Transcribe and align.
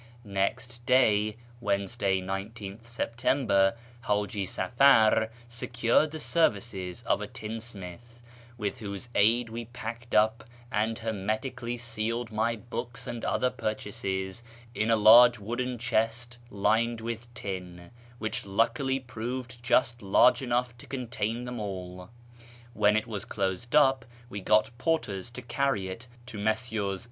Next 0.25 0.83
day 0.87 1.37
(Wednesday, 1.59 2.21
19 2.21 2.77
th 2.77 2.85
September) 2.87 3.75
Haji 4.07 4.47
Safar 4.47 5.29
secured 5.47 6.09
the 6.09 6.17
services 6.19 7.03
of 7.03 7.21
a 7.21 7.27
tinsmith, 7.27 8.23
with 8.57 8.79
whose 8.79 9.09
aid 9.13 9.49
we 9.51 9.65
packed 9.65 10.15
up 10.15 10.43
and 10.71 10.97
hermetically 10.97 11.77
sealed 11.77 12.31
my 12.31 12.55
books 12.55 13.05
and 13.05 13.23
other 13.23 13.51
purchases 13.51 14.41
in 14.73 14.89
a 14.89 14.95
large 14.95 15.37
wooden 15.37 15.77
chest 15.77 16.39
lined 16.49 16.99
with 16.99 17.31
tin, 17.35 17.91
which 18.17 18.43
luckily 18.43 18.99
proved 18.99 19.61
just 19.61 20.01
large 20.01 20.41
enough 20.41 20.75
to 20.79 20.87
contain 20.87 21.45
them 21.45 21.59
all. 21.59 22.09
When 22.73 22.95
it 22.97 23.05
w^as 23.05 23.27
closed 23.29 23.75
up, 23.75 24.05
we 24.31 24.41
got 24.41 24.75
porters 24.79 25.29
to 25.29 25.43
carry 25.43 25.89
it 25.89 26.07
to 26.25 26.39
Messrs. 26.39 26.99